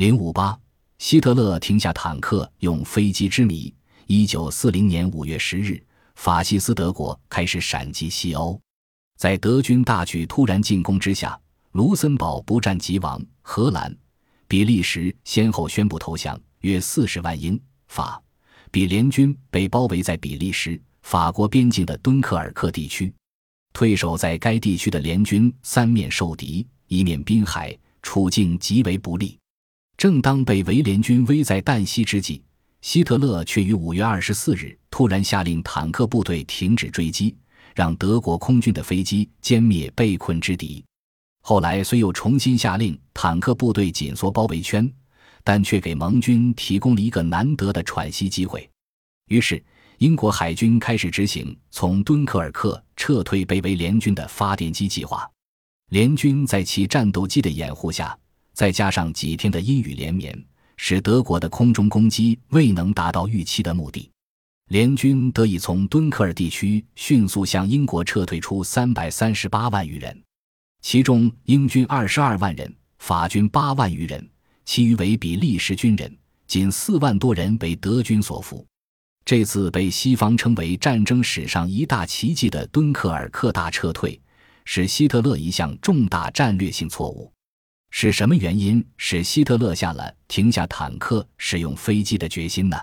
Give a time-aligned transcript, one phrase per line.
[0.00, 0.58] 零五八，
[0.96, 3.70] 希特勒停下坦克用飞机之谜。
[4.06, 5.78] 一九四零年五月十日，
[6.14, 8.58] 法西斯德国开始闪击西欧，
[9.18, 11.38] 在德军大举突然进攻之下，
[11.72, 13.94] 卢森堡不战即亡，荷兰、
[14.48, 18.18] 比利时先后宣布投降，约四十万英法
[18.70, 23.12] 比联军被包围在比利时、法国边境的敦刻尔克地区，
[23.74, 29.38] 退守在该地区的联军三面受敌，一面滨海，处境极为不利。
[30.00, 32.42] 正当被围联军危在旦夕之际，
[32.80, 37.36] 希特勒却于五月二十四日突然下令坦克部队停止追击，
[37.74, 40.82] 让德国空军的飞机歼灭被困之敌。
[41.42, 44.90] 后来虽又重新下令坦克部队紧缩包围圈，
[45.44, 48.66] 但却给盟军提供了一个难得的喘息机会。
[49.26, 49.62] 于是，
[49.98, 55.30] 英国海军开始执行从敦刻尔克撤退被围联军的发电机计划。
[55.90, 58.16] 联军在其战斗机的掩护下。
[58.60, 60.38] 再加上几天的阴雨连绵，
[60.76, 64.10] 使德国的空中攻击未能达到预期的目的，
[64.68, 70.22] 联军得以从敦刻尔地区迅速向英国撤退出三百三十八万余人，
[70.82, 74.28] 其中英军二十二万人，法军八万余人，
[74.66, 76.14] 其余为比利时军人，
[76.46, 78.66] 仅四万多人为德军所俘。
[79.24, 84.20] 这次被西方称为战争史上一大奇迹的敦刻尔克大撤退，
[84.66, 87.32] 是希特勒一项重大战略性错误。
[87.90, 92.76] 是什么原因使希特勒下了停下坦克、使用飞机的决心呢？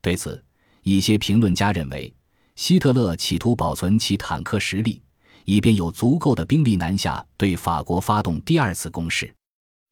[0.00, 0.42] 对此，
[0.82, 2.12] 一些评论家认为，
[2.54, 5.02] 希特勒企图保存其坦克实力，
[5.44, 9.32] 以便有足够的兵力南下对法国发动第二次攻势。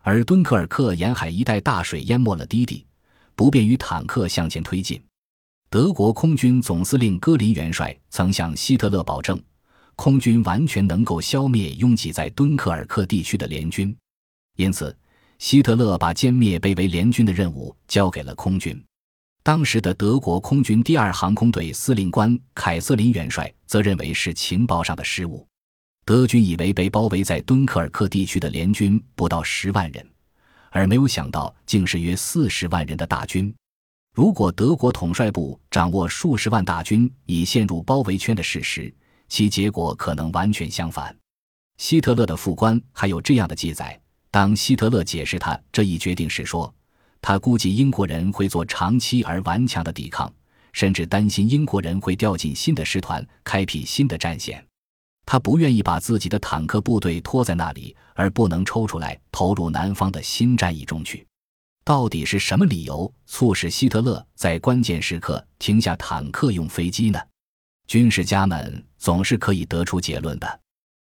[0.02, 2.86] 而敦刻尔克沿海一带大水淹没了低地，
[3.34, 5.02] 不便于坦克向前推进。
[5.68, 9.42] 德国空军总司令戈林元帅曾向希特勒保证，
[9.96, 13.96] 空军完全能够消灭拥挤在敦刻尔克地区的联军。
[14.56, 14.96] 因此，
[15.38, 18.82] 希特勒把歼灭被围联军的任务交给了空军。
[19.42, 25.46] 当时的德国空军第二航空队司令官凯瑟琳元帅则认为是情报上的失误。
[26.06, 30.06] 德军以为被包围在敦刻尔克地区的联军不到十万人，
[30.70, 33.54] 而没有想到竟是约四十万人的大军。
[34.14, 38.94] 如果德国统帅部掌握数十万大军已陷入包围圈的事实，
[39.28, 41.14] 其结果可能完全相反。
[41.78, 44.00] 希特勒的副官还有这样的记载。
[44.34, 46.74] 当希特勒解释他这一决定时，说
[47.22, 50.28] 他估计英国人会做长期而顽强的抵抗，
[50.72, 54.66] 甚至担心英国人会调进新的师团，开辟新的战线。
[55.24, 61.24] 他不愿意把自己的坦克部队拖在那里，而不能抽出来投入南方的新战役中去。
[61.84, 67.20] 到底是什么理由促使希特勒在关键时刻停下坦克用飞机呢？
[67.86, 70.60] 军事家们总是可以得出结论的。